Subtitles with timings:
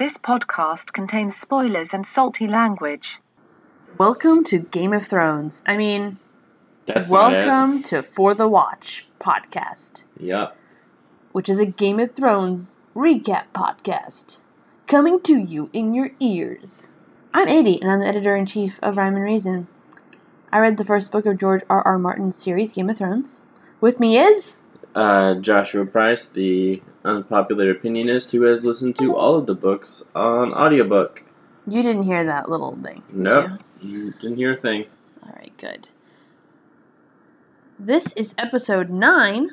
[0.00, 3.20] This podcast contains spoilers and salty language.
[3.98, 5.62] Welcome to Game of Thrones.
[5.66, 6.16] I mean,
[6.86, 10.56] That's welcome to For the Watch podcast, Yep.
[11.32, 14.38] which is a Game of Thrones recap podcast
[14.86, 16.88] coming to you in your ears.
[17.34, 19.66] I'm Adi, and I'm the editor in chief of Rhyme and Reason.
[20.50, 21.82] I read the first book of George R.
[21.82, 21.98] R.
[21.98, 23.42] Martin's series, Game of Thrones.
[23.82, 24.56] With me is.
[24.94, 30.52] Uh, Joshua Price, the unpopular opinionist who has listened to all of the books on
[30.52, 31.22] audiobook.
[31.66, 33.02] You didn't hear that little thing.
[33.10, 33.50] did Nope.
[33.80, 33.88] you?
[33.90, 34.86] You didn't hear a thing.
[35.24, 35.88] Alright, good.
[37.78, 39.50] This is episode 9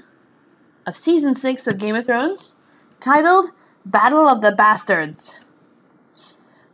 [0.86, 2.56] of season 6 of Game of Thrones,
[3.00, 3.52] titled
[3.86, 5.40] Battle of the Bastards.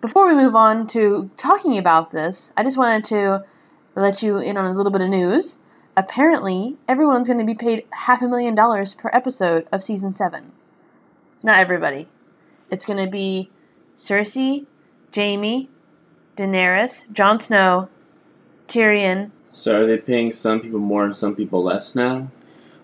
[0.01, 3.43] Before we move on to talking about this, I just wanted to
[3.95, 5.59] let you in on a little bit of news.
[5.95, 10.51] Apparently, everyone's going to be paid half a million dollars per episode of season 7.
[11.43, 12.07] Not everybody.
[12.71, 13.49] It's going to be
[13.95, 14.65] Cersei,
[15.15, 15.69] Jaime,
[16.35, 17.89] Daenerys, Jon Snow,
[18.67, 22.29] Tyrion, So are they paying some people more and some people less now?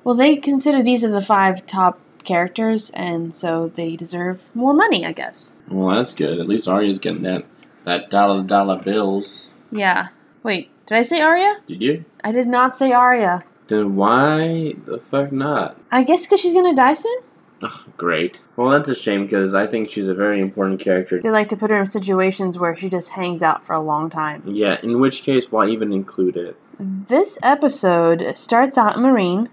[0.03, 5.05] Well, they consider these are the five top characters, and so they deserve more money,
[5.05, 5.53] I guess.
[5.67, 6.39] Well, that's good.
[6.39, 7.45] At least Arya's getting that
[7.85, 9.49] that dollar dollar bills.
[9.71, 10.09] Yeah.
[10.43, 11.57] Wait, did I say Arya?
[11.67, 12.05] Did you?
[12.23, 13.43] I did not say Arya.
[13.67, 15.77] Then why the fuck not?
[15.91, 17.17] I guess because she's gonna die soon.
[17.61, 18.41] Ugh, great.
[18.55, 21.21] Well, that's a shame because I think she's a very important character.
[21.21, 24.09] They like to put her in situations where she just hangs out for a long
[24.09, 24.43] time.
[24.45, 26.55] Yeah, in which case, why even include it?
[26.79, 29.49] This episode starts out Meereen,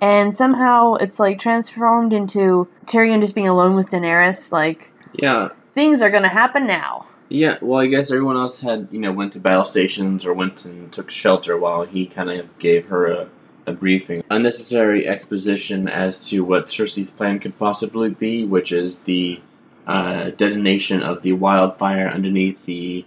[0.00, 4.50] and somehow it's like transformed into Tyrion just being alone with Daenerys.
[4.50, 7.06] Like Yeah, things are gonna happen now.
[7.28, 10.64] Yeah, well, I guess everyone else had, you know, went to battle stations or went
[10.66, 13.28] and took shelter while he kind of gave her a,
[13.66, 14.22] a briefing.
[14.30, 19.40] Unnecessary exposition as to what Cersei's plan could possibly be, which is the
[19.86, 23.04] uh, detonation of the wildfire underneath the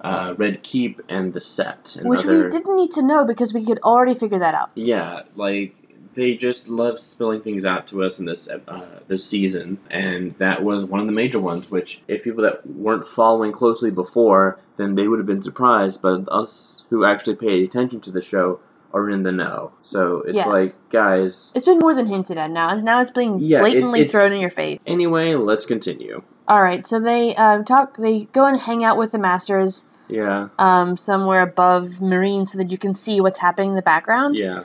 [0.00, 1.96] uh, Red Keep and the Sept.
[1.98, 4.70] And Which other, we didn't need to know because we could already figure that out.
[4.74, 5.74] Yeah, like
[6.14, 10.62] they just love spilling things out to us in this uh, this season, and that
[10.62, 11.70] was one of the major ones.
[11.70, 16.02] Which, if people that weren't following closely before, then they would have been surprised.
[16.02, 18.60] But us who actually paid attention to the show
[18.92, 19.72] are in the know.
[19.82, 20.46] So it's Yes.
[20.46, 21.50] like, guys.
[21.56, 22.74] It's been more than hinted at now.
[22.76, 24.78] Now it's being Yeah, it's- blatantly it's- thrown in your face.
[24.86, 26.22] Anyway, let's continue.
[26.46, 27.96] All right, so they um, talk.
[27.96, 32.70] They go and hang out with the masters Yeah, um, somewhere above Meereen, so that
[32.70, 34.36] you can see what's happening in the background.
[34.36, 34.64] yeah,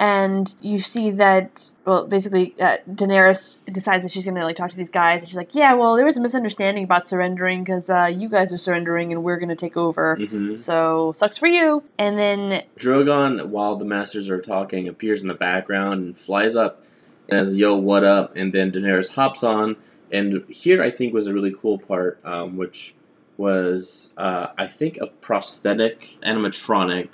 [0.00, 4.76] And you see that, well, basically, uh, Daenerys decides that she's gonna like talk to
[4.76, 8.10] these guys, and she's like, "Yeah, well, there was a misunderstanding about surrendering because uh,
[8.12, 10.16] you guys are surrendering, and we're gonna take over.
[10.16, 15.28] hmm So sucks for you." And then Drogon, while the masters are talking, appears in
[15.28, 16.82] the background and flies up
[17.28, 18.36] and says, Yo, what up?
[18.36, 19.76] And then Daenerys hops on.
[20.12, 22.94] And here I think was a really cool part, um, which
[23.36, 27.08] was, uh, I think, a prosthetic animatronic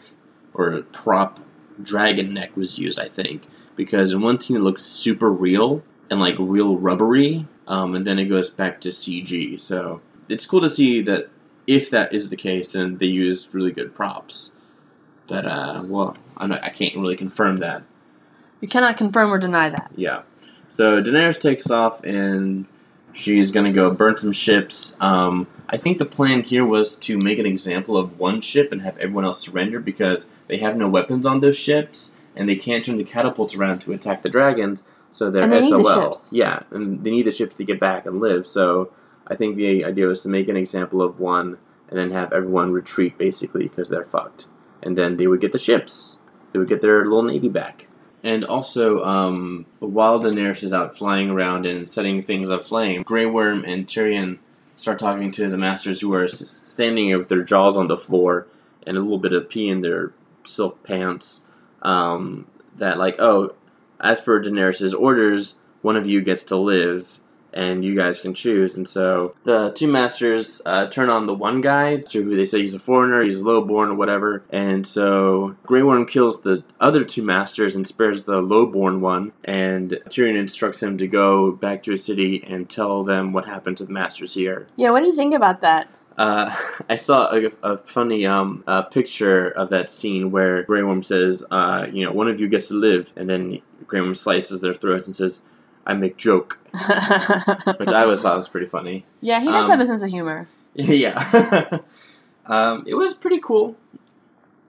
[0.54, 1.38] or a prop
[1.82, 3.42] dragon neck was used, I think.
[3.76, 8.18] Because in one scene it looks super real and like real rubbery, um, and then
[8.18, 9.58] it goes back to CG.
[9.60, 11.28] So it's cool to see that
[11.66, 14.52] if that is the case, then they use really good props.
[15.28, 17.82] But uh, well, not, I can't really confirm that.
[18.60, 19.90] you cannot confirm or deny that.
[19.96, 20.22] Yeah.
[20.68, 22.66] So Daenerys takes off and
[23.16, 24.96] she's gonna go burn some ships.
[25.00, 28.82] Um, I think the plan here was to make an example of one ship and
[28.82, 32.84] have everyone else surrender because they have no weapons on those ships and they can't
[32.84, 34.84] turn the catapults around to attack the dragons.
[35.10, 36.12] So they're they need the SOL.
[36.12, 36.32] ships.
[36.32, 38.46] Yeah, and they need the ships to get back and live.
[38.46, 38.90] So
[39.26, 42.72] I think the idea was to make an example of one and then have everyone
[42.72, 44.46] retreat basically because they're fucked.
[44.82, 46.18] And then they would get the ships.
[46.52, 47.88] They would get their little navy back.
[48.26, 53.64] And also, um, while Daenerys is out flying around and setting things aflame, Grey Worm
[53.64, 54.40] and Tyrion
[54.74, 58.48] start talking to the masters who are standing with their jaws on the floor
[58.84, 60.10] and a little bit of pee in their
[60.42, 61.44] silk pants.
[61.82, 62.48] Um,
[62.78, 63.54] that like, oh,
[64.00, 67.06] as per Daenerys' orders, one of you gets to live,
[67.56, 68.76] and you guys can choose.
[68.76, 72.60] And so the two masters uh, turn on the one guy, to who they say
[72.60, 74.44] he's a foreigner, he's lowborn or whatever.
[74.50, 79.32] And so Grey Worm kills the other two masters and spares the lowborn one.
[79.44, 83.78] And Tyrion instructs him to go back to his city and tell them what happened
[83.78, 84.66] to the masters here.
[84.76, 85.88] Yeah, what do you think about that?
[86.18, 86.54] Uh,
[86.88, 91.44] I saw a, a funny um, uh, picture of that scene where Grey Worm says,
[91.50, 94.74] uh, you know, one of you gets to live, and then Grey Worm slices their
[94.74, 95.42] throats and says,
[95.86, 96.58] I make joke,
[97.78, 99.04] which I always thought was pretty funny.
[99.20, 100.48] yeah, he does Um, have a sense of humor.
[100.74, 101.78] yeah.
[102.46, 103.76] um, it was pretty cool.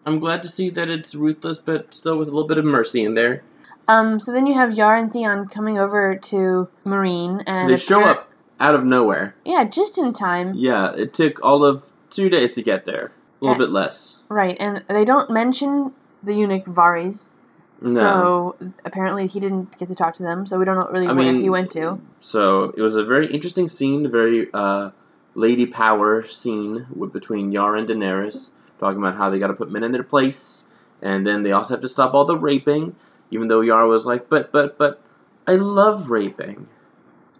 [0.05, 3.03] I'm glad to see that it's ruthless, but still with a little bit of mercy
[3.03, 3.41] in there.
[3.87, 8.03] Um, so then you have Yar and Theon coming over to Meereen, and they show
[8.03, 8.29] up
[8.59, 9.33] out of nowhere.
[9.45, 10.53] Yeah, just in time.
[10.55, 13.11] Yeah, it took all of two days to get there.
[13.41, 13.65] A little Yeah.
[13.67, 14.17] bit less.
[14.29, 15.93] Right, and they don't mention
[16.23, 17.35] the eunuch Varys.
[17.81, 18.55] No.
[18.59, 21.13] So apparently he didn't get to talk to them, so we don't know really I
[21.13, 21.99] where mean- he went to.
[22.19, 24.91] So it was a very interesting scene, very uh,
[25.35, 29.71] lady power scene with, between Yara and Daenerys, talking about how they got to put
[29.71, 30.67] men in their place,
[31.01, 32.95] and then they also have to stop all the raping.
[33.29, 35.01] Even though Yara was like, "But, but, but,
[35.45, 36.69] I love raping."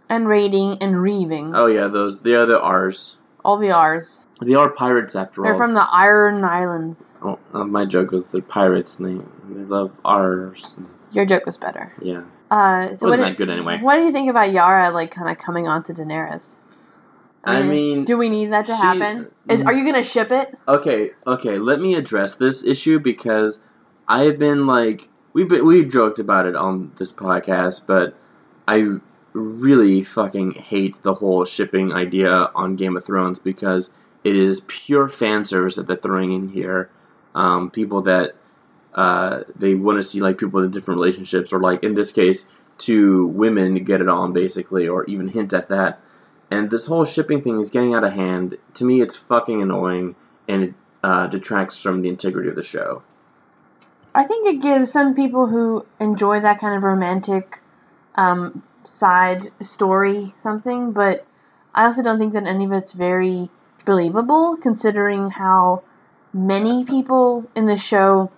[0.10, 1.56] And raiding and reaving.
[1.56, 3.18] Oh yeah, those they are the R's.
[3.48, 4.26] All the R's.
[4.42, 5.48] They are pirates after all.
[5.48, 7.10] They're from the Iron Islands.
[7.24, 10.76] Oh, uh, my joke was they're pirates and they they love R's.
[11.14, 11.94] Your joke was better.
[12.02, 13.80] Yeah, Uh, so wasn't that good anyway.
[13.80, 16.58] what do you think about Yara, like, kind of coming on to Daenerys?
[17.46, 19.32] I mean, do we need that to she- happen?
[19.48, 19.68] Is mm.
[19.68, 20.54] are you gonna ship it?
[20.68, 23.60] Okay, okay, let me address this issue because
[24.10, 28.14] I have been like we've been, we've joked about it on this podcast, but
[28.68, 29.00] I
[29.38, 33.92] really fucking hate the whole shipping idea on Game of Thrones because
[34.24, 36.90] it is pure fan service that they're throwing in here.
[37.36, 38.34] Um, people that
[38.94, 42.52] uh, they want to see like people in different relationships, or like in this case,
[42.78, 46.00] two women get it on basically, or even hint at that.
[46.50, 48.58] And this whole shipping thing is getting out of hand.
[48.76, 50.16] To me, it's fucking annoying,
[50.48, 50.74] and it
[51.04, 53.04] uh, detracts from the integrity of the show.
[54.16, 57.60] I think it gives some people who enjoy that kind of romantic
[58.16, 61.26] um, side story something, but
[61.74, 63.50] I also don't think that any of it's very
[63.86, 65.84] believable considering how
[66.34, 68.32] many people in the show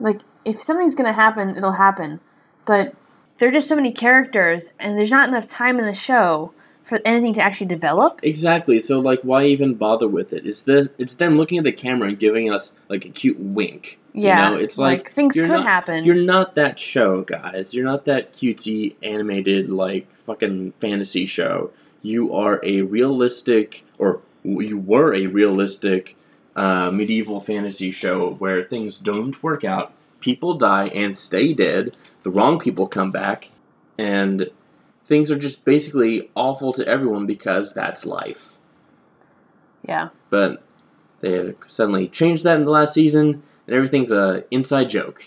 [0.00, 2.20] like if something's going to happen, it'll happen.
[2.66, 2.94] But
[3.38, 6.52] there are just so many characters and there's not enough time in the show
[6.84, 8.20] for anything to actually develop.
[8.22, 8.78] Exactly.
[8.78, 10.46] So like, why even bother with it?
[10.46, 13.98] It's the it's them looking at the camera and giving us like a cute wink.
[14.12, 16.04] Yeah, You know, it's like, like, things could not- happen.
[16.04, 17.74] You're not that show, guys.
[17.74, 21.70] You're not that cutesy animated like fucking fantasy show.
[22.02, 26.16] You are a realistic, or you were a realistic
[26.54, 29.92] uh, medieval fantasy show where things don't work out.
[30.20, 31.96] People die and stay dead.
[32.22, 33.50] The wrong people come back,
[33.98, 34.48] and
[35.06, 38.52] things are just basically awful to everyone because that's life.
[39.86, 40.08] Yeah.
[40.30, 40.62] But
[41.20, 45.24] they suddenly changed that in the last season, and everything's a inside joke.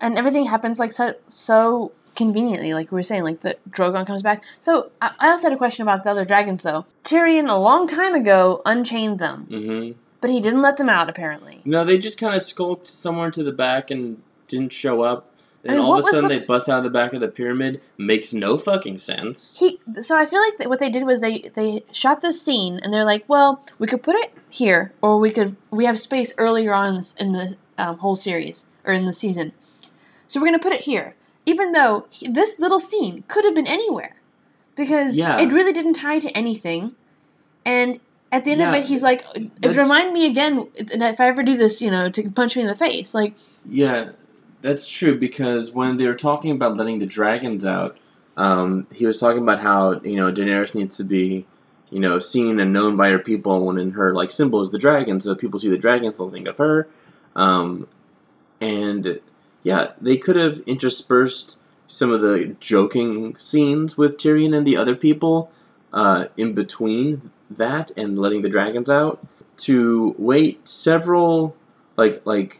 [0.00, 4.22] and everything happens like so, so conveniently, like we were saying, like the Drogon comes
[4.22, 4.42] back.
[4.60, 6.84] So I, I also had a question about the other dragons, though.
[7.04, 9.90] Tyrion a long time ago unchained them, hmm
[10.20, 11.60] but he didn't let them out apparently.
[11.66, 15.30] No, they just kind of skulked somewhere to the back and didn't show up.
[15.64, 17.20] And I mean, all of a sudden the- they bust out of the back of
[17.20, 17.80] the pyramid.
[17.96, 19.56] Makes no fucking sense.
[19.58, 22.80] He so I feel like that what they did was they they shot this scene
[22.82, 26.34] and they're like, well, we could put it here, or we could we have space
[26.38, 29.52] earlier on in, this, in the um, whole series or in the season,
[30.26, 31.14] so we're gonna put it here,
[31.46, 34.14] even though he- this little scene could have been anywhere,
[34.76, 35.40] because Yeah.
[35.40, 36.92] it really didn't tie to anything,
[37.64, 37.98] and
[38.30, 39.24] at the end of it, he's like,
[39.62, 42.76] remind me again if I ever do this, you know, to punch me in the
[42.76, 43.32] face, like
[43.68, 44.10] Yeah,
[44.64, 47.98] that's true because when they were talking about letting the dragons out,
[48.36, 51.44] um, he was talking about how you know Daenerys needs to be,
[51.90, 53.66] you know, seen and known by her people.
[53.66, 56.48] When in her like symbol is the dragon, so people see the dragons, they'll think
[56.48, 56.88] of her.
[57.36, 57.86] Um,
[58.60, 59.20] and
[59.62, 64.96] yeah, they could have interspersed some of the joking scenes with Tyrion and the other
[64.96, 65.52] people
[65.92, 69.22] uh, in between that and letting the dragons out
[69.56, 71.54] to wait several
[71.96, 72.56] like like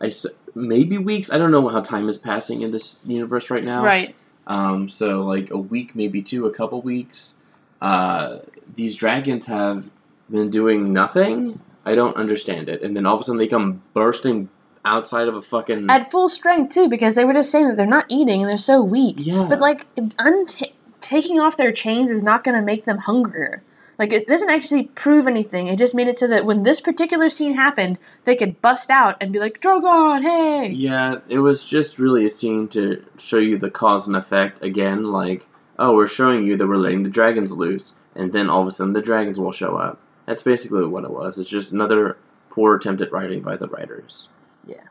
[0.00, 0.10] I
[0.56, 1.30] maybe weeks.
[1.32, 3.84] I don't know how time is passing in this universe right now.
[3.84, 4.14] right.
[4.48, 7.36] Um, so like a week, maybe two, a couple weeks.
[7.80, 8.38] Uh,
[8.74, 9.88] these dragons have
[10.30, 11.60] been doing nothing.
[11.84, 12.82] I don't understand it.
[12.82, 14.48] And then all of a sudden they come bursting
[14.84, 15.90] outside of a fucking.
[15.90, 18.56] at full strength too because they were just saying that they're not eating and they're
[18.58, 19.46] so weak Yeah.
[19.48, 23.62] but like unta- taking off their chains is not going to make them hungrier
[23.98, 27.28] like it doesn't actually prove anything it just made it so that when this particular
[27.28, 31.98] scene happened they could bust out and be like drogon hey yeah, it was just
[31.98, 35.04] really a scene to show you the cause and effect again.
[35.04, 35.46] Like,
[35.78, 38.70] oh, we're showing you that we're letting the dragons loose, and then all of a
[38.70, 40.00] sudden the dragons will show up.
[40.26, 41.38] That's basically what it was.
[41.38, 42.16] It's just another
[42.50, 44.28] poor attempt at writing by the writers.
[44.66, 44.82] Yeah.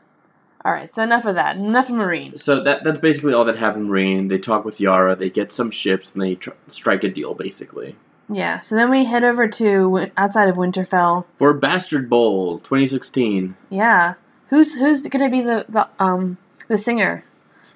[0.64, 3.56] All right so enough of that enough of Meereen So that that's basically all that
[3.56, 3.88] happened.
[3.88, 4.28] Meereen.
[4.28, 5.14] They talk with Yara.
[5.14, 7.94] They get some ships and they tr- strike a deal, basically.
[8.28, 13.56] Yeah so then we head over to outside of winterfell For Bastard Bowl 2016.
[13.70, 14.14] yeah
[14.48, 16.36] who's who's going to be the, the um
[16.68, 17.24] the singer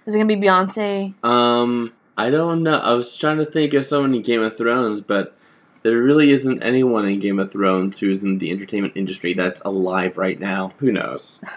[0.06, 2.76] is it going to be beyonce Um, I don't know.
[2.78, 5.34] I was trying to think of someone in Game of Thrones, but
[5.82, 10.18] there really isn't anyone in Game of Thrones who's in the entertainment industry that's alive
[10.18, 10.72] right now.
[10.78, 11.40] Who knows?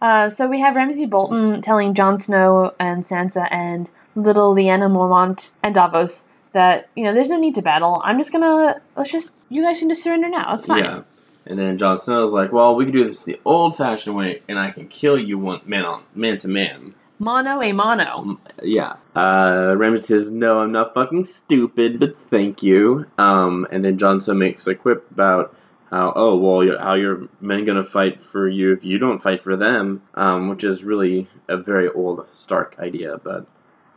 [0.00, 5.50] Uh, so we have Ramsay Bolton telling Jon Snow and Sansa and little Lyanna Mormont
[5.62, 8.00] and Davos that you know there's no need to battle.
[8.04, 10.54] I'm just gonna let's just you guys can to surrender now.
[10.54, 10.84] It's fine.
[10.84, 11.02] Yeah.
[11.48, 14.72] And then Jon Snow's like, well, we can do this the old-fashioned way, and I
[14.72, 16.94] can kill you one man on man to man.
[17.18, 18.12] Mono a mono.
[18.12, 18.96] Um, Yeah.
[19.14, 23.06] Uh, Ramsay says, no, I'm not fucking stupid, but thank you.
[23.16, 25.54] Um, and then Jon Snow makes a quip about
[25.88, 29.40] how, oh, well, you're, how your men gonna fight for you if you don't fight
[29.40, 33.46] for them, um, which is really a very old Stark idea, but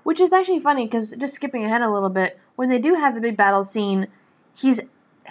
[0.03, 3.15] Which is actually funny because just skipping ahead a little bit, when they do have
[3.15, 4.07] the big battle scene,
[4.57, 4.79] he's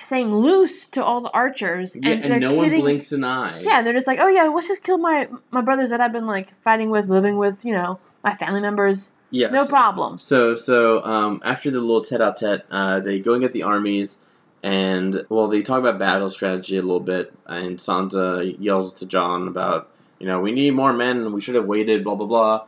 [0.02, 3.60] saying loose to all the archers, yeah, and, and, they're no one blinks an eye.
[3.60, 6.26] Yeah, they're just like, oh yeah, let's just kill my my brothers that I've been
[6.26, 9.12] like fighting with, living with, you know, my family members.
[9.30, 9.52] Yes.
[9.52, 10.18] No problem.
[10.18, 14.16] So so um, after the little tete-a-tete, uh, they go and get the armies,
[14.62, 19.48] and well, they talk about battle strategy a little bit, and Sansa yells to Jon
[19.48, 22.64] about, you know, we need more men, we should have waited, blah blah blah.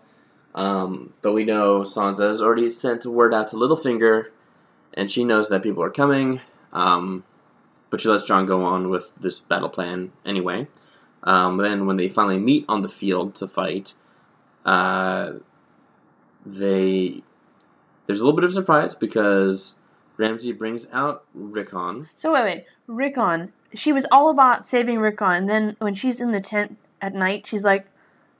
[0.54, 4.26] Um, but we know Sansa has already sent word out to Littlefinger,
[4.94, 6.40] and she knows that people are coming.
[6.72, 7.24] Um,
[7.90, 10.66] but she lets Jon go on with this battle plan anyway.
[11.22, 13.92] Um, then when they finally meet on the field to fight,
[14.64, 15.32] uh,
[16.46, 17.22] they
[18.06, 19.78] there's a little bit of surprise because
[20.16, 22.08] Ramsay brings out Rickon.
[22.16, 23.52] So wait, wait, Rickon.
[23.74, 27.46] She was all about saving Rickon, and then when she's in the tent at night,
[27.46, 27.86] she's like,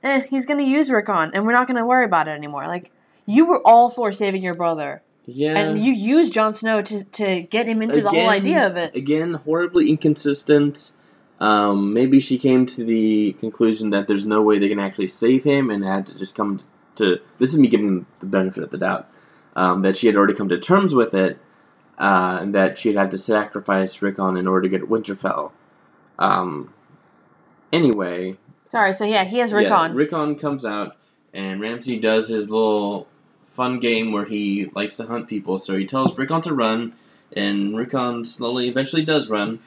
[0.03, 2.91] "Eh, he's gonna use Rickon, and we're not gonna worry about it anymore." Like,
[3.25, 5.57] you were all for saving your brother, Yeah.
[5.57, 8.95] and you used Jon Snow to to get him into the whole idea of it.
[8.95, 10.91] Again, horribly inconsistent.
[11.39, 15.43] Um, maybe she came to the conclusion that there's no way they can actually save
[15.43, 16.59] him and had to just come
[16.95, 17.19] to.
[17.39, 19.07] This is me giving the benefit of the doubt.
[19.55, 21.37] Um, that she had already come to terms with it,
[21.97, 25.51] uh, and that she'd had to sacrifice Rickon in order to get Winterfell.
[26.17, 26.71] Um,
[27.73, 28.37] anyway,
[28.71, 29.69] Sorry, so yeah, he has Rickon.
[29.69, 30.95] yeah, Rickon comes out,
[31.33, 33.05] and Ramsay does his little
[33.47, 35.57] fun game where he likes to hunt people.
[35.57, 36.93] So he tells Rickon to run,
[37.33, 39.59] and Rickon slowly, eventually does run,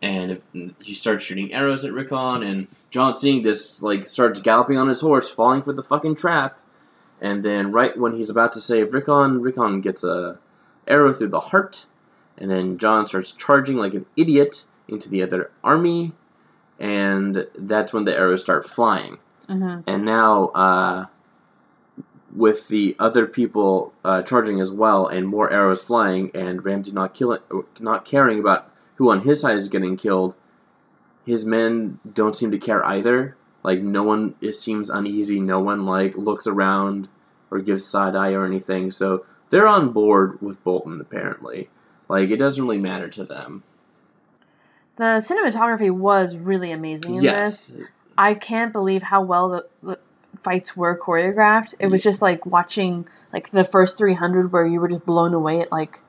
[0.00, 0.40] and
[0.82, 2.42] he starts shooting arrows at Rickon.
[2.42, 6.58] And Jon, seeing this, like starts galloping on his horse, falling for the fucking trap.
[7.20, 10.38] And then, right when he's about to save Rickon, Rickon gets a
[10.88, 11.84] arrow through the heart,
[12.38, 16.12] and then Jon starts charging like an idiot into the other army,
[16.78, 19.18] and that's when the arrows start flying.
[19.46, 21.06] hmm And now, uh,
[22.34, 27.14] with the other people uh, charging as well, and more arrows flying, and Ramsay not
[27.14, 27.40] killing,
[27.80, 30.34] not caring about who on his side is getting killed,
[31.24, 33.36] his men don't seem to care either.
[33.62, 35.40] Like no one it seems uneasy.
[35.40, 37.08] No one like looks around
[37.50, 38.90] or gives side eye or anything.
[38.90, 41.68] So they're on board with Bolton apparently.
[42.08, 43.62] Like it doesn't really matter to them.
[44.96, 47.72] The cinematography was really amazing in this.
[47.74, 49.98] Yes, I can't believe how well the, the
[50.42, 51.74] fights were choreographed.
[51.78, 55.60] It was just like watching like the first 300 where you were just blown away
[55.60, 56.00] at like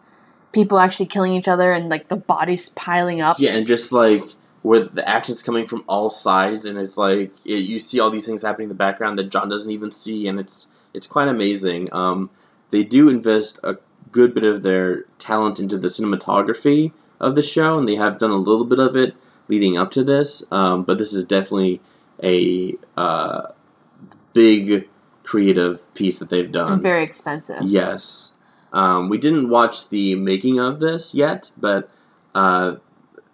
[0.53, 3.39] people actually killing each other and like the bodies piling up.
[3.39, 4.23] Yeah, and just like
[4.61, 8.25] where the action's coming from all sides, and it's like it, you see all these
[8.25, 11.93] things happening in the background that Jon doesn't even see, and it's it's quite amazing.
[11.93, 12.29] Um,
[12.69, 13.77] they do invest a
[14.11, 18.31] good bit of their talent into the cinematography of the show, and they have done
[18.31, 19.15] a little bit of it
[19.47, 20.43] leading up to this.
[20.51, 21.81] Um, but this is definitely
[22.23, 23.51] a uh,
[24.33, 24.87] big
[25.23, 26.73] creative piece that they've done.
[26.73, 27.61] and very expensive.
[27.63, 28.33] Yes.
[28.71, 31.89] Um, we didn't watch the making of this yet, but
[32.35, 32.75] uh,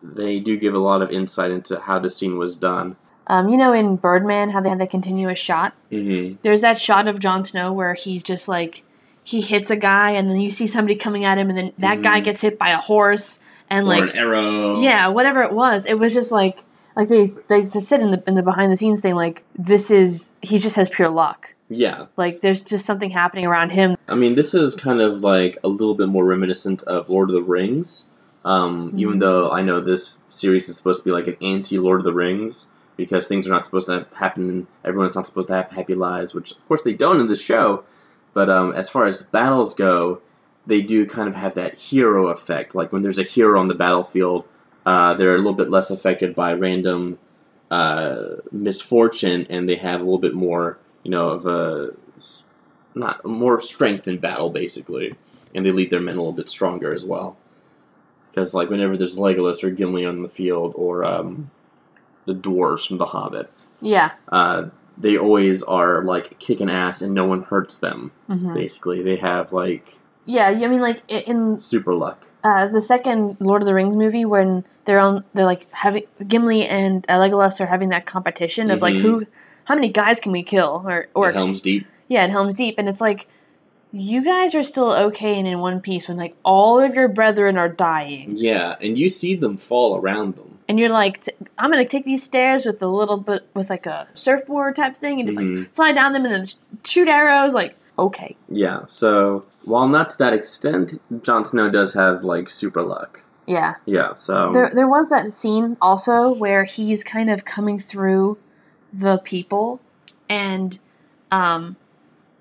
[0.02, 2.96] they do give a lot of insight into how the scene was done.
[3.26, 5.74] Um, you know, in Birdman, how they had the continuous shot.
[5.92, 6.36] Mm-hmm.
[6.42, 8.84] There's that shot of Jon Snow where he's just like
[9.24, 12.02] he hits a guy, and then you see somebody coming at him, and then that
[12.02, 12.26] guy Mhm.
[12.26, 14.80] gets hit by a horse, and or like an arrow.
[14.80, 16.64] yeah, whatever it was, it was just like
[16.96, 20.36] like they they, said in the in the behind the scenes thing like this is
[20.42, 21.56] he just has pure luck.
[21.70, 22.06] Yeah.
[22.18, 23.98] Like there's just something happening around him.
[24.08, 27.36] I mean, this is kind of like a little bit more reminiscent of Lord of
[27.36, 28.08] the Rings.
[28.46, 29.20] Um, Even Mhm.
[29.22, 32.14] though I know this series is supposed to be like an anti Lord of the
[32.14, 34.50] Rings because things are not supposed to happen.
[34.50, 37.42] And everyone's not supposed to have happy lives, which of course they don't in this
[37.42, 37.86] show.
[38.36, 40.20] But um, as far as battles go,
[40.66, 42.76] they do kind of have that hero effect.
[42.76, 44.46] Like when there's a hero on the battlefield,
[44.86, 47.20] uh, they're a little bit less affected by random
[47.72, 51.92] uh, misfortune, and they have a little bit more, you know, of a
[52.96, 55.16] not more strength in battle, basically,
[55.56, 57.36] and they lead their men a little bit stronger as well.
[58.30, 61.50] Because like whenever there's Legolas or Gimli on the field, or um,
[62.26, 63.50] the dwarves from The Hobbit,
[63.82, 64.12] Yeah.
[64.32, 68.12] uh, they always are like kicking ass, and no one hurts them.
[68.28, 70.48] hmm Basically, they have like Yeah.
[70.48, 72.26] I mean, like in super luck.
[72.44, 76.68] uh, the second Lord of the Rings movie, when they're on, they're like having Gimli
[76.68, 79.02] and uh, Legolas are having that competition of like Mhm.
[79.02, 79.28] who,
[79.66, 81.32] how many guys can we kill or Or?
[81.32, 81.86] Helm's Deep.
[82.10, 83.28] Yeah, at Helm's Deep, and it's like
[83.92, 87.58] you guys are still okay and in one piece when like all of your brethren
[87.58, 90.58] are dying, Yeah, and you see them fall around them.
[90.68, 93.86] and you're like, t- I'm gonna take these stairs with a little bit with like
[93.86, 95.60] a surfboard type thing and just Mhm.
[95.60, 96.46] like fly down them and then
[96.84, 97.54] shoot arrows.
[97.54, 102.82] Like, okay, Yeah, so while not to that extent, Jon Snow does have like super
[102.82, 103.20] luck.
[103.48, 103.76] yeah.
[103.86, 108.38] Yeah, so There, there was that scene also where he's kind of coming through
[108.94, 109.80] the people,
[110.30, 110.78] and
[111.32, 111.76] um,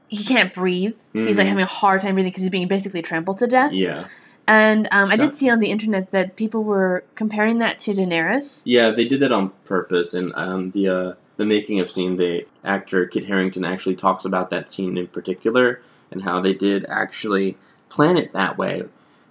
[0.09, 0.95] he can't breathe.
[1.13, 1.51] He's like Mhm.
[1.51, 3.73] having a hard time breathing because he's being basically trampled to death.
[3.73, 4.07] yeah,
[4.47, 8.63] And um, I did see on the internet that people were comparing that to Daenerys.
[8.67, 10.15] yeah, they did that on purpose.
[10.15, 14.51] And um, the uh, the making of scene, the actor Kit Harington actually talks about
[14.51, 17.57] that scene in particular and how they did actually
[17.89, 18.83] plan it that way.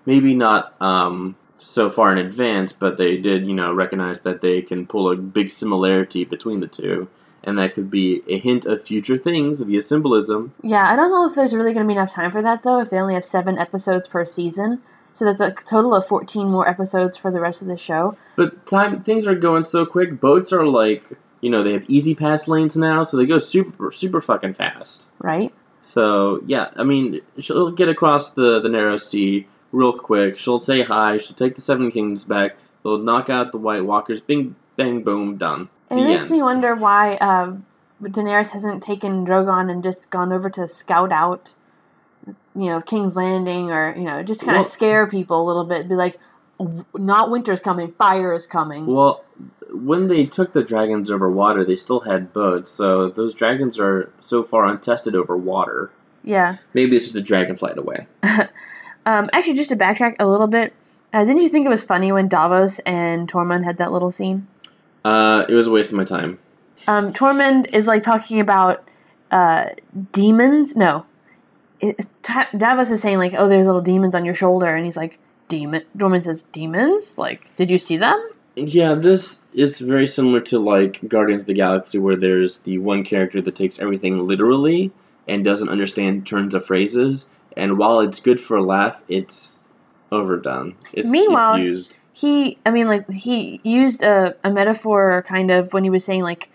[0.05, 4.61] Maybe not um, so far in advance, but they did, you know, recognize that they
[4.61, 7.07] can pull a big similarity between the two.
[7.43, 10.53] And that could be a hint of future things via symbolism.
[10.63, 12.79] Yeah, I don't know if there's really going to be enough time for that though.
[12.79, 14.81] If they only have seven episodes per season,
[15.13, 18.15] so that's a total of 14 more episodes for the rest of the show.
[18.35, 20.19] But time things are going so quick.
[20.19, 21.03] Boats are like,
[21.41, 25.07] you know, they have easy pass lanes now, so they go super super fucking fast.
[25.19, 25.51] Right?
[25.81, 30.37] So yeah, I mean, she'll get across the the narrow sea real quick.
[30.37, 31.17] She'll say hi.
[31.17, 32.55] She'll take the Seven Kingdoms back.
[32.83, 34.21] They'll knock out the White Walkers.
[34.21, 35.69] Bing bang boom done.
[35.89, 36.37] And the it makes end.
[36.39, 37.57] me wonder why uh,
[38.01, 41.53] Daenerys hasn't taken Drogon and just gone over to scout out,
[42.55, 45.65] you know, King's Landing or you know, just kind of Well- scare people a little
[45.65, 45.87] bit.
[45.89, 46.21] Be like, "W-
[46.93, 48.85] not winter's coming, fire is coming.
[48.85, 49.23] Well,
[49.73, 52.69] when they took the dragons over water, they still had boats.
[52.71, 55.89] So those dragons are so far untested over water.
[56.23, 56.57] yeah.
[56.73, 58.07] Maybe it's just a dragon flight away.
[59.03, 60.73] Um, actually, just to backtrack a little bit,
[61.11, 64.45] uh, didn't you think it was funny when Davos and Tormund had that little scene?
[65.03, 66.37] Uh, it was a waste of my time.
[66.87, 68.87] Um, Tormund is like talking about
[69.31, 69.69] uh,
[70.11, 70.75] demons.
[70.75, 71.07] No,
[71.79, 74.97] it, Ta- Davos is saying like, "Oh, there's little demons on your shoulder," and he's
[74.97, 75.17] like,
[75.51, 77.17] "Demon." Tormund says, "Demons?
[77.17, 78.19] Like, did you see them?"
[78.55, 83.03] Yeah, this is very similar to like Guardians of the Galaxy, where there's the one
[83.03, 84.91] character that takes everything literally
[85.27, 87.29] and doesn't understand turns of phrases.
[87.55, 89.59] And while it's good for a laugh, it's
[90.11, 90.75] overdone.
[90.93, 91.97] It's, Meanwhile- it's used.
[92.13, 96.23] He, I mean, like he used a, a metaphor kind of when he was saying
[96.23, 96.49] like,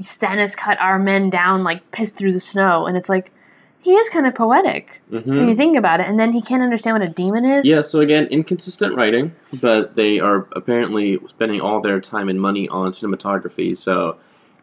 [0.00, 3.32] Stannis cut our men down like pissed through the snow, and it's like,
[3.80, 6.08] he is kind of poetic when hmm you think about it.
[6.08, 7.66] And then he can't understand what a demon is.
[7.66, 12.68] Yeah, so again, inconsistent writing, but they are apparently spending all their time and money
[12.68, 14.16] on cinematography, so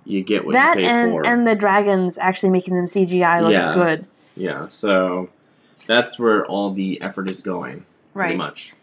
[0.06, 1.26] you get what that you pay and for.
[1.26, 3.74] and the dragons actually making them CGI look Yeah.
[3.74, 4.06] good.
[4.36, 5.30] yeah, so
[5.88, 8.38] that's where all the effort is going, pretty Right.
[8.38, 8.74] much.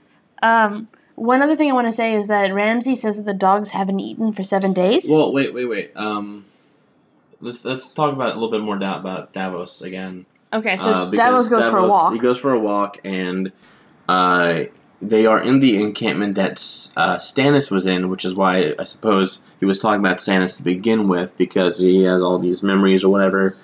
[0.42, 3.68] Um, one other thing I want to say is that Ramsay says that the dogs
[3.68, 5.08] haven't eaten for seven days.
[5.10, 5.92] Well, wait, wait, wait.
[5.94, 6.46] Um,
[7.42, 10.24] let's let's talk about a little bit more da- about Davos again.
[10.52, 12.12] okay, so Uh, Davos goes for a walk.
[12.14, 13.52] He goes for a walk, and
[14.08, 14.64] uh,
[15.00, 16.52] they are in the encampment that
[16.96, 20.62] uh, Stannis was in, which is why I suppose he was talking about Stannis to
[20.62, 23.56] begin with, because he has all these memories or whatever.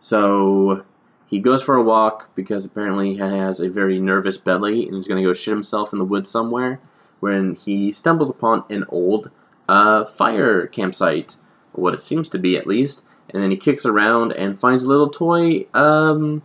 [0.00, 0.84] So
[1.28, 5.08] he goes for a walk because apparently he has a very nervous belly, and he's
[5.08, 6.78] going to go shit himself in the woods somewhere.
[7.20, 9.30] When he stumbles upon an old
[9.68, 11.36] uh, fire campsite,
[11.72, 14.88] what it seems to be at least, and then he kicks around and finds a
[14.88, 16.42] little toy um,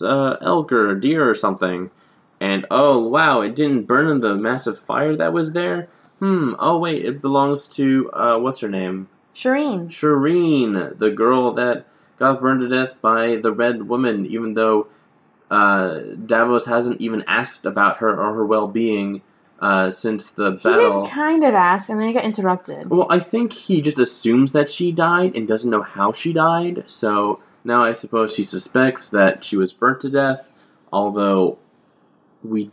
[0.00, 1.90] uh, elk or deer or something.
[2.40, 5.88] And oh wow, it didn't burn in the massive fire that was there.
[6.18, 6.54] Hmm.
[6.58, 9.08] Oh wait, it belongs to uh, what's her name?
[9.34, 9.88] Shireen.
[9.88, 11.86] Shireen, the girl that
[12.18, 14.26] got burned to death by the Red Woman.
[14.26, 14.88] Even though
[15.50, 19.22] uh, Davos hasn't even asked about her or her well-being
[19.62, 21.02] uh, since the He battle.
[21.04, 22.90] did kind of ask, and then he got interrupted.
[22.90, 26.90] Well, I think he just assumes that she died and doesn't know how she died.
[26.90, 30.46] So now I suppose he suspects that she was burnt to death,
[30.92, 31.58] although
[32.42, 32.70] we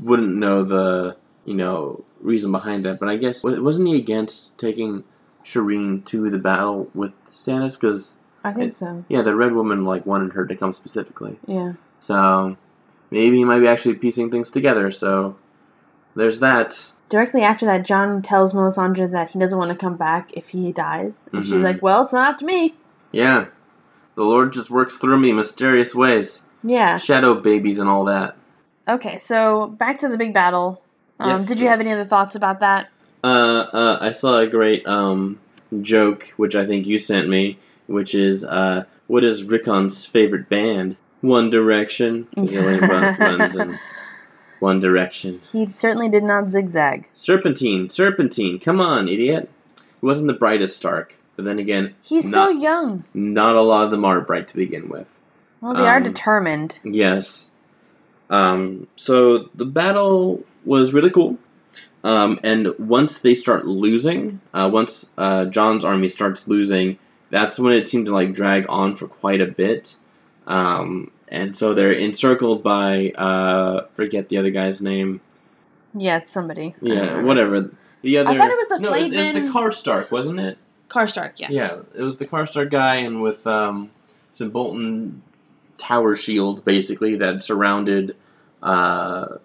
[0.00, 2.98] wouldn't know the you know reason behind that.
[2.98, 5.04] But I guess wa- wasn't he against taking
[5.44, 7.78] Shireen to the battle with Stannis?
[7.78, 9.04] Because I think so.
[9.08, 11.38] yeah, the Red Woman like wanted her to come specifically.
[11.46, 11.74] Yeah.
[12.00, 12.56] So
[13.10, 14.90] maybe he might be actually piecing things together.
[14.90, 15.36] So
[16.14, 16.84] there's that.
[17.08, 20.72] Directly after that, Jon tells Melisandre that he doesn't want to come back if he
[20.72, 21.64] dies, and she's Mhm.
[21.64, 22.74] like, "Well, it's not up to me."
[23.12, 23.46] Yeah,
[24.14, 26.44] the Lord just works through me mysterious ways.
[26.64, 26.96] Yeah.
[26.96, 28.36] shadow babies and all that.
[28.88, 30.80] Okay, so back to the big battle.
[31.18, 31.46] Um, Yes.
[31.46, 32.88] Did you have any other thoughts about that?
[33.24, 33.26] Uh,
[33.72, 35.38] uh, I saw a great um
[35.82, 40.96] joke, which I think you sent me, which is uh, what is Rickon's favorite band?
[41.20, 42.26] One Direction.
[42.34, 43.56] 'cause he only run- runs
[44.62, 45.40] One Direction.
[45.52, 47.08] He certainly did not zigzag.
[47.12, 48.60] Serpentine, Serpentine.
[48.60, 49.50] Come on, idiot.
[50.00, 53.04] He wasn't the brightest Stark, but then again, He's so not young.
[53.12, 55.08] not a lot of them are bright to begin with.
[55.60, 56.78] Well, they are Um, determined.
[56.84, 57.50] Yes.
[58.30, 61.38] Um, so the battle was really cool.
[62.04, 66.98] Um, and once they start losing, uh, once uh, Jon's army starts losing,
[67.30, 69.96] that's when it seemed to like drag on for quite a bit.
[70.46, 75.20] Um, and so they're encircled by uh, forget the other guy's name.
[75.94, 76.74] Yeah, it's somebody.
[76.80, 77.70] Yeah, whatever.
[78.02, 78.30] The other.
[78.30, 80.58] I thought it was the no, it was, it was the Karstark, wasn't it?
[80.88, 81.48] Karstark, yeah.
[81.50, 83.90] Yeah, it was the Karstark guy, and with um,
[84.32, 85.22] some Bolton
[85.78, 88.16] tower shields, basically, that surrounded
[88.62, 89.38] uh,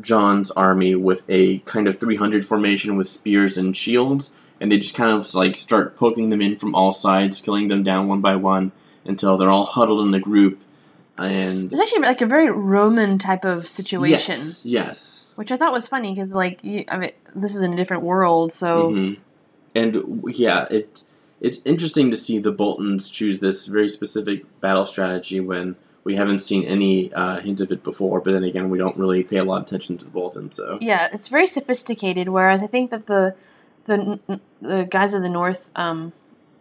[0.00, 4.94] Jon's army with a kind of 300 formation with spears and shields, and they just
[4.94, 8.36] kind of like start poking them in from all sides, killing them down one by
[8.36, 8.70] one
[9.04, 10.60] until they're all huddled in the group.
[11.18, 15.72] And It's actually like a very Roman type of situation, yes, yes, which I thought
[15.72, 19.14] was funny because like you, I mean this is in a different world, so hmm
[19.74, 21.04] And yeah, it
[21.40, 26.38] it's interesting to see the Boltons choose this very specific battle strategy when we haven't
[26.38, 28.20] seen any uh, hint of it before.
[28.20, 30.78] But then again, we don't really pay a lot of attention to the Boltons, so
[30.80, 32.28] yeah, it's very sophisticated.
[32.28, 33.34] Whereas I think that the
[33.84, 34.18] the
[34.62, 36.12] the guys of the North, um,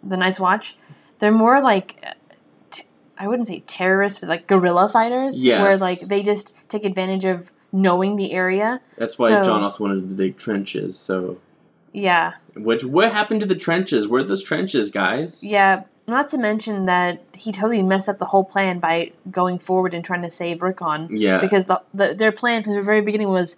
[0.04, 0.76] the Night's Watch,
[1.20, 2.04] they're more like.
[3.22, 5.62] I wouldn't say terrorists, but like guerrilla fighters, Yes.
[5.62, 8.82] where like they just take advantage of knowing the area.
[8.98, 10.98] that's why So- Jon also wanted to dig trenches.
[10.98, 11.38] So,
[11.94, 14.08] Yeah, which what happened to the trenches?
[14.08, 15.44] Where are those trenches, guys?
[15.44, 15.84] yeah.
[16.08, 20.04] Not to mention that he totally messed up the whole plan by going forward and
[20.04, 21.08] trying to save Rickon.
[21.12, 21.40] Yeah.
[21.40, 23.56] because the, the their plan from the very beginning was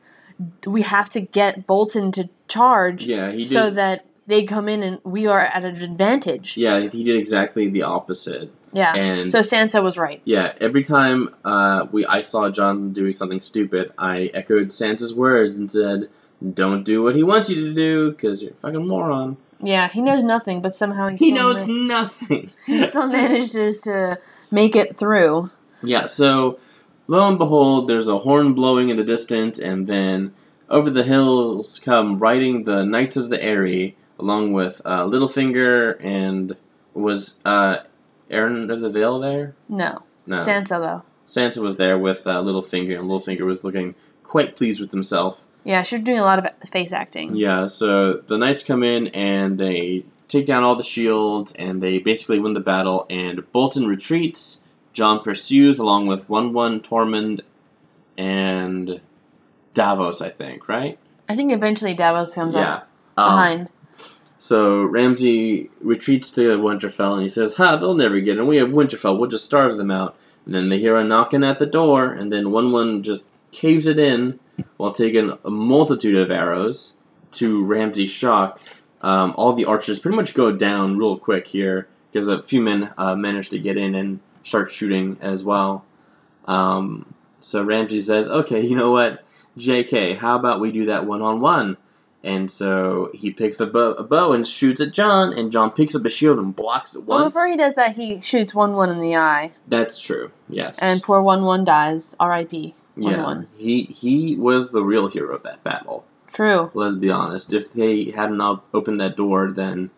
[0.68, 3.48] we have to get Bolton to charge Yeah, he did.
[3.52, 6.56] so that they come in and we are at an advantage.
[6.58, 8.52] yeah, he did exactly the opposite.
[8.72, 8.96] Yeah.
[8.96, 10.22] And- so Sansa was right.
[10.26, 15.56] Yeah, every time uh, we I saw Jon doing something stupid, I echoed Sansa's words
[15.56, 16.10] and said,
[16.54, 20.02] "Don't do what he wants you to do, because you're a fucking moron." Yeah, he
[20.02, 22.50] knows nothing, but somehow he, He knows ma- nothing.
[22.66, 24.20] he still manages to
[24.52, 25.50] make it through.
[25.84, 26.60] yeah, so
[27.08, 30.34] lo and behold, there's a horn blowing in the distance, and then
[30.70, 36.56] over the hills come riding the Knights of the Eyrie, along with uh, Littlefinger and
[36.94, 37.78] was uh,
[38.30, 39.56] Arryn of the Vale there?
[39.70, 40.02] No.
[40.26, 40.38] No.
[40.38, 41.04] Sansa though.
[41.28, 45.46] Sansa was there with uh, Littlefinger, and Littlefinger was looking quite pleased with himself.
[45.64, 47.36] Yeah, she was doing a lot of face acting.
[47.36, 52.00] Yeah, so the knights come in and they take down all the shields and they
[52.00, 53.06] basically win the battle.
[53.10, 54.62] And Bolton retreats.
[54.92, 57.42] Jon pursues along with Wun Wun Tormund
[58.18, 59.00] and
[59.74, 61.00] Davos, I think, right?
[61.28, 62.76] I think eventually Davos comes yeah.
[62.76, 63.70] up Um, behind.
[64.44, 68.46] So Ramsay retreats to Winterfell and he says, "Ha, they'll never get in.
[68.46, 69.18] We have Winterfell.
[69.18, 72.30] We'll just starve them out." And then they hear a knocking at the door, and
[72.30, 74.40] then Wun Wun just caves it in
[74.76, 76.98] while taking a multitude of arrows.
[77.40, 78.60] To Ramsay's shock,
[79.02, 82.94] um, all the archers pretty much go down real quick here because a few men
[82.98, 85.86] uh, manage to get in and start shooting as well.
[86.44, 87.06] Um,
[87.40, 89.24] so Ramsay says, "Okay, you know what,
[89.56, 90.16] J.K.
[90.16, 91.78] How about we do that one on one?"
[92.24, 95.94] And so he picks a bow, a bow and shoots at Jon, and Jon picks
[95.94, 98.90] up a shield and blocks it Well, before he does that, he shoots Wun Wun
[98.90, 100.32] in the eye, That's true.
[100.48, 100.80] Yes.
[100.82, 102.16] and poor Wun Wun dies.
[102.20, 102.76] R.I.P.
[102.96, 103.48] Yeah, one.
[103.56, 106.06] he he was the real hero of that battle.
[106.32, 106.72] True.
[106.74, 107.52] Let's be honest.
[107.54, 108.40] If they hadn't
[108.74, 109.90] opened that door, then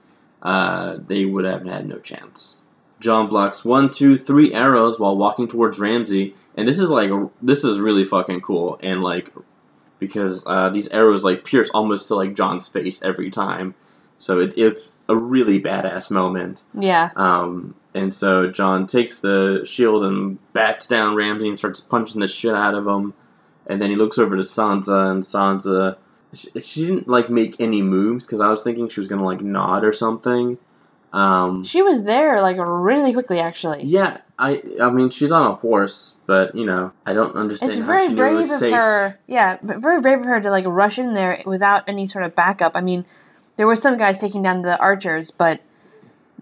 [0.42, 2.62] uh, they would have had no chance.
[3.02, 7.12] Jon blocks one, two, three arrows while walking towards Ramsay, and this is like
[7.42, 9.32] this is really fucking cool, and like
[10.00, 13.76] because uh, these arrows like pierce almost to like Jon's face every time,
[14.18, 16.64] so it, it's a really badass moment.
[16.74, 17.10] Yeah.
[17.16, 22.28] Um, and so Jon takes the shield and bats down Ramsay and starts punching the
[22.28, 23.14] shit out of him.
[23.68, 25.98] And then he looks over to Sansa, and Sansa,
[26.34, 29.42] she, she didn't like make any moves because I was thinking she was gonna like
[29.42, 30.58] nod or something.
[31.16, 33.84] Um, She was there like really quickly, actually.
[33.86, 37.80] yeah, I I mean she's on a horse, but you know I don't understand It's
[37.80, 38.76] how very she knew it brave was of safe.
[38.76, 39.18] her.
[39.26, 42.74] Yeah, very brave of her to like rush in there without any sort of backup.
[42.76, 43.06] I mean,
[43.56, 45.62] there were some guys taking down the archers, but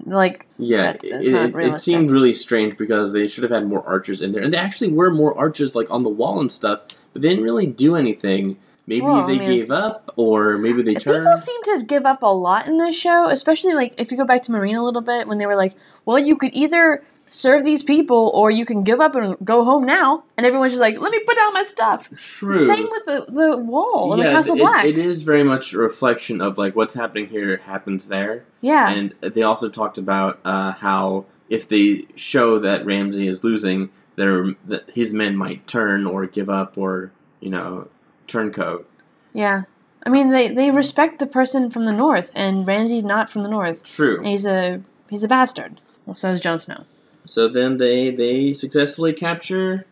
[0.05, 3.83] like Yeah, That's- it, it, it seemed really strange because they should have had more
[3.85, 6.81] archers in there, and there actually were more archers like on the wall and stuff,
[7.13, 8.57] but they didn't really do anything.
[8.85, 11.23] Maybe Well, I they mean, gave up, or maybe they turned.
[11.23, 14.25] people seem to give up a lot in this show, especially like if you go
[14.25, 15.73] back to Meereen a little bit when they were like,
[16.05, 19.85] well, you could either serve these people or you can give up and go home
[19.85, 22.09] now, and everyone's just like, let me put down my stuff.
[22.17, 22.53] True.
[22.73, 24.85] Same with the the wall and the Castle it- Black.
[24.85, 29.13] it is very much a reflection of like what's happening here happens there, yeah, and
[29.21, 34.89] they also talked about uh, how if they show that Ramsay is losing, their that
[34.89, 37.87] his men might turn or give up or you know
[38.27, 38.89] turncoat.
[39.33, 39.63] yeah.
[40.05, 43.49] I mean, they they respect the person from the north, and Ramsay's not from the
[43.49, 43.85] north.
[43.85, 44.21] True.
[44.21, 45.79] He's a he's a bastard.
[46.05, 46.83] Well, so is Jon Snow.
[47.25, 49.85] So then they they successfully capture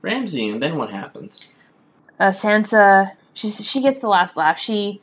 [0.00, 1.54] Ramsay, and then what happens?
[2.18, 4.58] Uh, Sansa, she she gets the last laugh.
[4.58, 5.02] She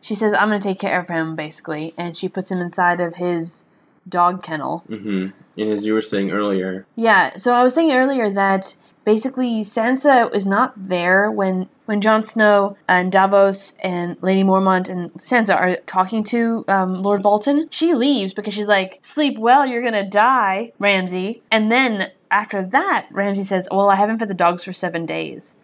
[0.00, 3.14] she says, "I'm gonna take care of him," basically, and she puts him inside of
[3.14, 3.66] his
[4.08, 4.82] dog kennel.
[4.88, 5.28] Mm-hmm.
[5.60, 10.34] And as you were saying earlier, Yeah, so I was saying earlier that basically Sansa
[10.34, 15.76] is not there when when Jon Snow and Davos and Lady Mormont and Sansa are
[15.86, 17.68] talking to um, Lord Bolton.
[17.70, 23.08] She leaves because she's like, "Sleep well, you're gonna die, Ramsay." And then after that,
[23.10, 25.54] Ramsay says, "Well, I haven't fed the dogs for seven days,"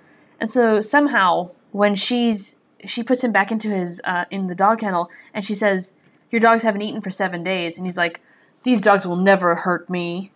[0.40, 4.80] and so somehow when she's she puts him back into his uh, in the dog
[4.80, 5.92] kennel and she says,
[6.30, 8.20] "Your dogs haven't eaten for seven days," and he's like,
[8.64, 10.32] "These dogs will never hurt me."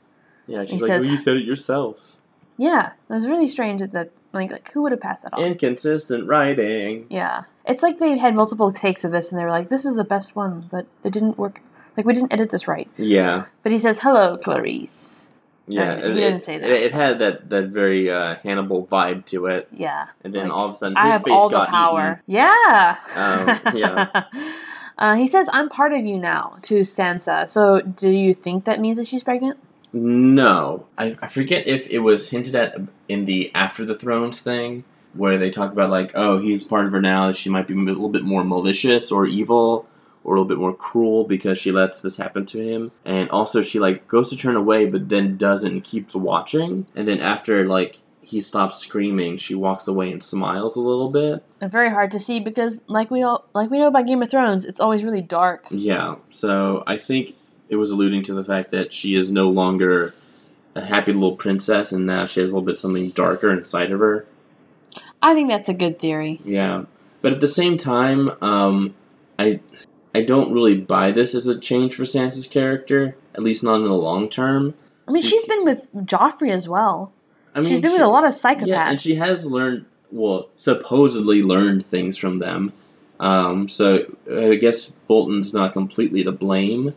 [0.47, 2.17] yeah, she's He like, says- "Well, you said it yourself."
[2.59, 5.43] Yeah, it was really strange that, that like like who would have passed that on?
[5.43, 7.07] Inconsistent writing.
[7.11, 9.95] yeah, it's like they had multiple takes of this and they were like, "This is
[9.97, 11.61] the best one," but it didn't work.
[11.97, 12.89] Like we didn't edit this right.
[12.97, 15.29] Yeah, But he says, "Hello, Clarice."
[15.69, 15.97] yeah.
[15.97, 16.69] He it, didn't say that.
[16.71, 20.07] It, it had that that very uh, Hannibal vibe to it, Yeah.
[20.25, 22.23] and then Like, all of a sudden I his have face all the got power.
[22.27, 22.97] Yeah.
[23.17, 24.25] Um, yeah.
[24.99, 27.49] Uh, he says, "I'm part of you now." To Sansa.
[27.49, 29.59] So, do you think that means that she's pregnant?
[29.95, 30.35] Eaten.
[30.35, 32.77] No, I, I forget if it was hinted at
[33.09, 36.93] in the After the Thrones thing, where they talk about like, oh, he's part of
[36.93, 37.29] her now.
[37.29, 39.87] That she might be a little bit more malicious or evil.
[40.25, 43.61] Or a little bit more cruel because she lets this happen to him, and also
[43.61, 46.87] she like goes to turn away, but then doesn't and keeps watching.
[46.95, 51.43] And then after like he stops screaming, she walks away and smiles a little bit.
[51.61, 54.31] Uh, Very hard to see because, like we all like we know about Game of
[54.31, 55.67] Thrones, it's always really dark.
[55.73, 57.35] Yeah, so I think
[57.73, 60.15] it was alluding to the fact that she is no longer
[60.75, 64.01] a happy little princess, and now she has a little bit something darker inside of
[64.01, 64.27] her.
[65.23, 66.41] I think that's a good theory.
[66.45, 66.85] Yeah,
[67.21, 68.95] but at the same time, um,
[69.39, 69.61] I
[70.15, 73.85] I don't really buy this as a change for Sansa's character, at least not in
[73.85, 74.75] the long term.
[75.09, 77.13] I mean, she's been with Joffrey as well.
[77.55, 78.67] I mean, she's been she- with a lot of psychopaths.
[78.67, 82.73] Yeah, and she has learned, well, supposedly learned things from them.
[83.21, 86.95] Um, so I guess Bolton's not completely to blame,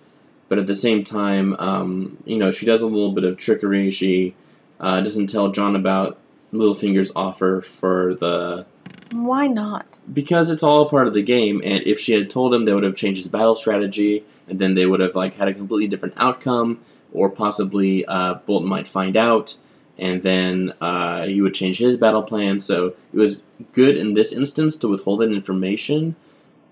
[0.48, 3.92] but at the same time, um, you know, she does a little bit of trickery.
[3.92, 4.36] She
[4.80, 6.18] uh, doesn't tell Jon about
[6.54, 8.66] Littlefinger's offer for the
[9.12, 10.00] Why not?
[10.12, 11.62] because it's all part of the game.
[11.64, 14.76] And if she had told him, they would have changed his battle strategy, and then
[14.76, 16.80] they would have like had a completely different outcome,
[17.12, 19.58] or possibly uh, Bolton might find out,
[19.98, 22.60] and then uh, he would change his battle plan.
[22.60, 26.16] So it was good in this instance to withhold that information,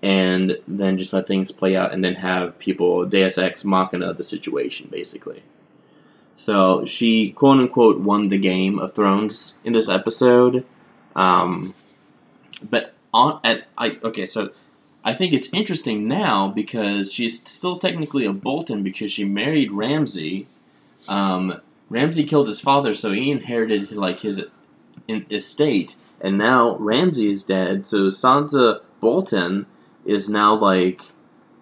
[0.04, 4.22] and then just let things play out, and then have people Deus Ex Machina the
[4.22, 5.42] situation basically.
[6.36, 10.66] So she quote unquote won the game of Thrones in this episode.
[11.16, 11.72] Um,
[12.68, 14.50] but on at I okay, so
[15.02, 20.46] I think it's interesting now because she's still technically a Bolton because she married Ramsay.
[21.08, 24.46] Um, Ramsay killed his father, so he inherited like his
[25.08, 27.86] in, estate, and now Ramsay is dead.
[27.86, 29.64] So Sansa Bolton
[30.04, 31.00] is now like,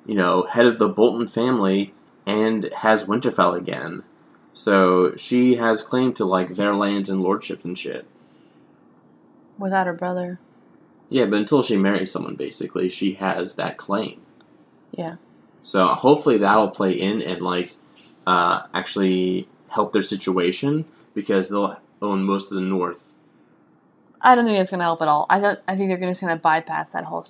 [0.06, 1.92] you know, head of the Bolton family
[2.26, 4.02] and has Winterfell again.
[4.54, 8.06] So she has claim to like their lands and lordships and shit.
[9.58, 10.38] Without her brother.
[11.08, 14.20] Yeah, but until she marries someone, basically, she has that claim.
[14.92, 15.16] Yeah.
[15.62, 17.74] So hopefully that'll play in and like
[18.26, 23.00] uh, actually help their situation because they'll own most of the north.
[24.20, 25.26] I don't think it's gonna help at all.
[25.28, 25.58] I don't.
[25.66, 27.24] I think they're just gonna bypass that whole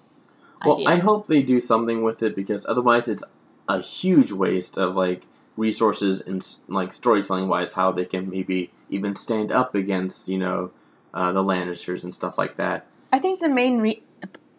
[0.64, 0.88] Well, idea.
[0.88, 3.24] I hope they do something with it because otherwise it's
[3.68, 9.16] a huge waste of like resources and like storytelling wise how they can maybe even
[9.16, 10.70] stand up against you know
[11.14, 12.86] uh, the Lannisters and stuff like that.
[13.12, 14.02] I think the main re-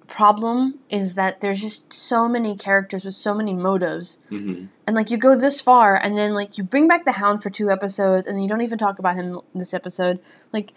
[0.08, 5.12] problem is that there's just so many characters with so many motives, hmm and like
[5.12, 8.28] you go this far, and then like you bring back the Hound for two episodes,
[8.28, 10.20] and then you don't even talk about him in this episode.
[10.52, 10.74] Like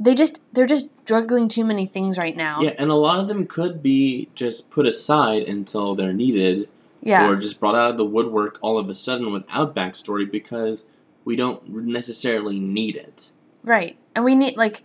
[0.00, 2.60] they just they're just juggling too many things right now.
[2.62, 6.68] Yeah, and a lot of them could be just put aside until they're needed
[7.02, 7.28] Yeah.
[7.28, 10.86] or just brought out of the woodwork all of a sudden without backstory because
[11.24, 13.30] we don't necessarily need it.
[13.62, 13.96] Right.
[14.16, 14.82] And we need like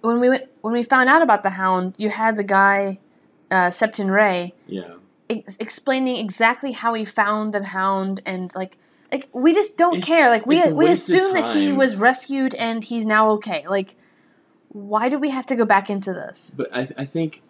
[0.00, 2.98] when we went when we found out about the Hound, you had the guy
[3.50, 4.94] uh, Septon Ray Yeah.
[5.30, 8.76] ex- explaining exactly how he found the Hound and like
[9.12, 10.28] like we just don't It's- care.
[10.30, 13.64] Like we we assume that he was rescued and he's now okay.
[13.68, 13.94] Like
[14.70, 16.54] why do we have to go back into this?
[16.56, 17.42] But I, I think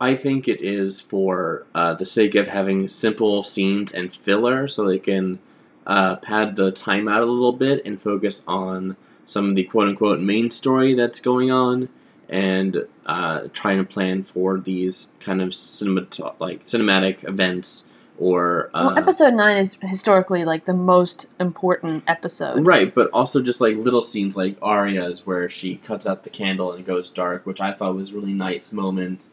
[0.00, 4.84] I think it is for uh, the sake of having simple scenes and filler so
[4.84, 5.38] they can
[5.86, 9.88] uh, pad the time out a little bit and focus on some of the quote
[9.88, 11.88] unquote main story that's going on
[12.28, 17.86] and uh, trying to plan for these kind of cinemat- like cinematic events
[18.18, 22.64] or uh, well, episode nine is historically like the most important episode.
[22.64, 26.72] Right, but also just like little scenes like Arya's where she cuts out the candle
[26.72, 29.28] and it goes dark, which I thought was a really nice moment.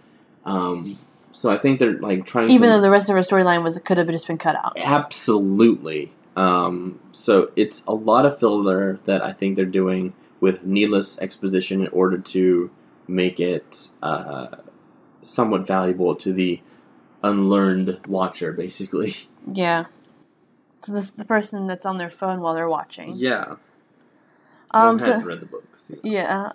[0.46, 0.98] Um,
[1.32, 3.78] so I think they're like trying Even to though the rest of her storyline was
[3.80, 4.78] could have just been cut out.
[4.78, 6.12] absolutely.
[6.36, 11.82] Um, so it's a lot of filler that I think they're doing with needless exposition
[11.82, 12.69] in order to
[13.08, 14.48] make it uh,
[15.22, 16.60] somewhat valuable to the
[17.24, 19.16] unlearned watcher, basically.
[19.52, 19.86] Yeah.
[20.84, 23.14] So this the person that's on their phone while they're watching.
[23.16, 23.56] Yeah.
[24.72, 25.00] Um.
[25.00, 25.86] So read the books.
[25.90, 26.18] you know.
[26.18, 26.52] yeah.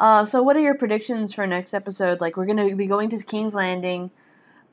[0.00, 0.24] Uh.
[0.24, 2.20] So what are your predictions for next episode?
[2.20, 4.10] Like we're gonna be going to King's Landing.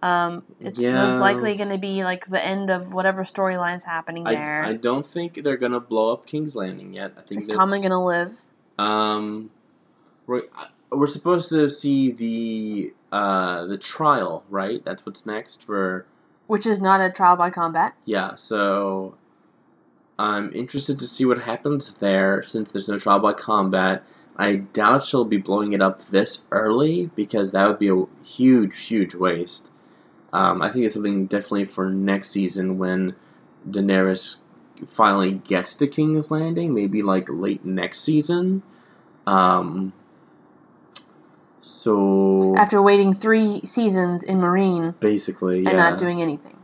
[0.02, 0.44] Um.
[0.62, 1.04] It's Yeah.
[1.04, 4.64] most likely gonna be like the end of whatever storyline's happening there.
[4.64, 7.14] I, I don't think they're gonna blow up King's Landing yet.
[7.18, 8.40] I think Is Tommen gonna live?
[8.78, 9.50] Um,
[10.26, 10.44] we're
[10.90, 14.84] we're supposed to see the uh the trial, right?
[14.86, 16.06] That's what's next for
[16.48, 17.94] Which is not a trial by combat.
[18.06, 18.36] yeah.
[18.36, 19.16] So
[20.18, 24.04] I'm interested to see what happens there since there's no trial by combat.
[24.38, 28.80] I doubt she'll be blowing it up this early because that would be a huge,
[28.80, 29.70] huge waste.
[30.32, 33.16] Um, I think it's something definitely for next season when
[33.70, 34.40] Daenerys
[34.88, 38.62] finally gets to King's Landing, maybe like late next season.
[39.28, 39.92] Um,
[41.62, 45.70] so After waiting three seasons in Meereen basically, yeah.
[45.70, 46.56] and not doing anything.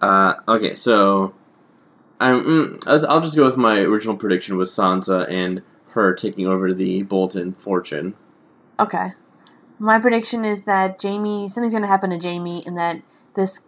[0.00, 1.34] Uh, okay, so
[2.18, 6.72] I'm, mm, I'll just go with my original prediction with Sansa and her taking over
[6.72, 8.14] the Bolton fortune.
[8.78, 9.12] Okay.
[9.78, 13.00] My prediction is that Jaime, something's going to happen to Jaime, and that
[13.34, 13.62] this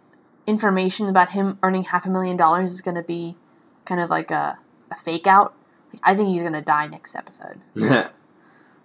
[0.45, 3.35] information about him earning half a million dollars is going to be
[3.85, 4.57] kind of like a,
[4.91, 5.53] a fake out.
[5.91, 7.59] Like, I think he's going to die next episode.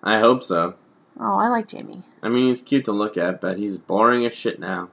[0.03, 0.75] I hope so.
[1.21, 2.03] Oh, I like Jaime.
[2.23, 4.91] I mean, he's cute to look at, but he's boring as shit now.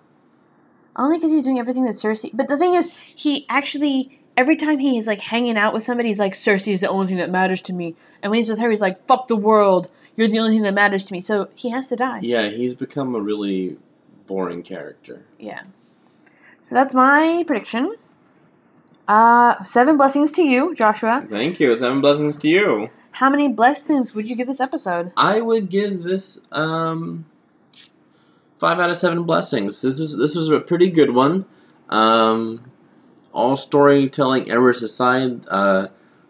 [0.96, 2.32] Only because he's doing everything that Cersei.
[2.34, 6.10] But the thing is, he actually every time he is like hanging out with somebody,
[6.10, 7.96] he's like, Cersei is the only thing that matters to me.
[8.22, 9.90] And when he's with her, he's like, fuck the world.
[10.16, 11.22] You're the only thing that matters to me.
[11.22, 12.20] So he has to die.
[12.22, 13.78] Yeah, he's become a really
[14.28, 15.24] boring character.
[15.40, 15.64] Yeah.
[16.62, 17.96] So that's my prediction.
[19.08, 21.26] Uh, seven blessings to you, Joshua.
[21.28, 21.76] Thank you.
[21.76, 22.90] Seven blessings to you.
[23.12, 25.12] How many blessings would you give this episode?
[25.16, 27.26] I would give this um
[28.60, 29.82] five out of seven blessings.
[29.82, 31.46] This is this was a pretty good one.
[31.90, 32.72] Um,
[33.32, 35.88] all storytelling errors aside, uh,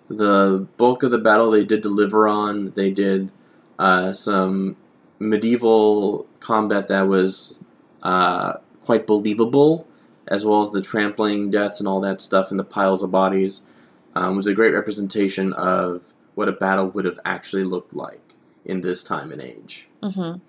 [0.07, 2.71] the bulk of the battle they did deliver on.
[2.71, 3.31] They did
[3.79, 4.75] uh, some
[5.19, 7.59] medieval combat that was
[8.03, 9.87] uh, quite believable,
[10.27, 13.61] as well as the trampling deaths and all that stuff and the piles of bodies.
[14.15, 16.01] Um, was a great representation of
[16.35, 18.33] what a battle would have actually looked like
[18.63, 19.89] in this time and age.
[20.01, 20.39] Mm-hmm.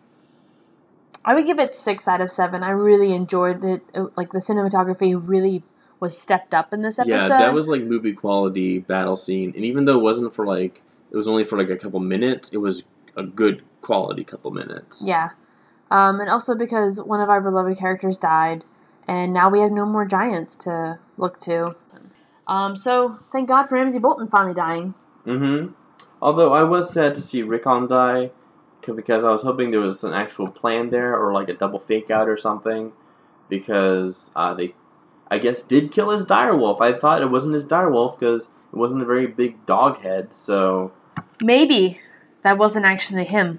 [1.25, 2.63] I would give it six out of seven.
[2.63, 3.83] I really enjoyed it.
[3.93, 5.65] Uh, Like the cinematography really
[5.99, 7.15] was stepped up in this episode.
[7.15, 10.83] Yeah, that was like movie quality battle scene, and even though it wasn't for like
[11.11, 12.85] it was only for like a couple minutes, it was
[13.17, 15.05] a good quality couple minutes.
[15.07, 15.31] Yeah.
[15.91, 18.65] Um, and also because one of our beloved characters died,
[19.09, 21.75] and now we have no more giants to look to.
[22.47, 24.95] Um, so thank God for Ramsay Bolton finally dying.
[25.27, 25.73] Mm-hmm.
[26.23, 28.31] Although I was sad to see Rickon die,
[28.95, 32.11] because I was hoping there was an actual plan there, or like a double fake
[32.11, 32.93] out or something,
[33.49, 34.75] because uh, they,
[35.29, 36.81] I guess, did kill his direwolf.
[36.81, 40.33] I thought it wasn't his direwolf because it wasn't a very big dog head.
[40.33, 40.93] So,
[41.43, 42.01] Maybe
[42.43, 43.59] that wasn't actually him.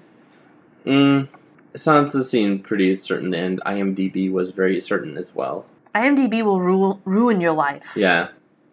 [0.86, 1.28] mm,
[1.74, 5.66] Sansa seemed pretty certain, and IMDb was very certain as well.
[5.94, 7.94] IMDb will ru- ruin your life.
[7.96, 8.28] Yeah.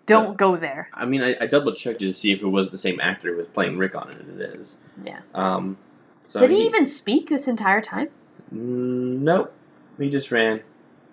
[0.06, 0.88] Don't go there.
[0.94, 3.38] I mean, I, I double checked to see if it was the same actor who
[3.38, 4.78] was playing rick Rickon, and it is.
[5.04, 5.20] Yeah.
[5.34, 5.78] Um,
[6.22, 8.10] so Did he even speak this entire time?
[8.54, 9.52] Mm, nope.
[9.98, 10.62] He just ran.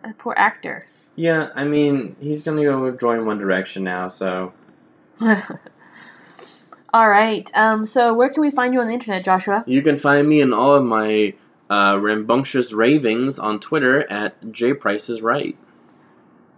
[0.04, 0.84] A poor actor.
[1.16, 4.52] Yeah, I mean, he's gonna go join One Direction now, so.
[5.20, 7.50] All right.
[7.54, 7.86] Um.
[7.86, 9.64] So where can we find you on the internet, Joshua?
[9.66, 11.34] You can find me in all of my
[11.72, 15.56] uh, rambunctious ravings on Twitter at jpriceisright.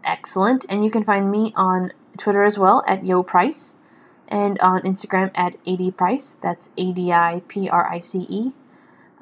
[0.03, 0.67] Excellent.
[0.69, 3.77] And you can find me on Twitter as well at YoPrice
[4.27, 6.41] and on Instagram at ADPrice.
[6.41, 8.53] That's A D I P R I C E.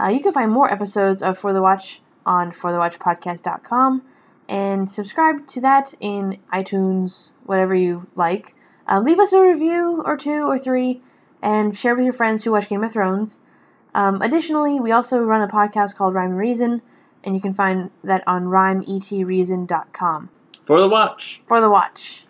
[0.00, 4.02] Uh, you can find more episodes of For the Watch on forthewatchpodcast.com
[4.48, 8.54] and subscribe to that in iTunes, whatever you like.
[8.88, 11.02] Uh, leave us a review or two or three
[11.42, 13.40] and share with your friends who watch Game of Thrones.
[13.94, 16.82] Um, additionally, we also run a podcast called Rhyme and Reason,
[17.24, 20.30] and you can find that on rhymeetreason.com.
[20.64, 21.42] For the watch!
[21.46, 22.20] For the watch.